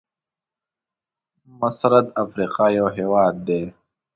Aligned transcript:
مصرد 1.59 2.05
افریقا 2.23 2.65
یو 2.77 2.87
هېواد 2.97 3.33
دی. 3.47 3.61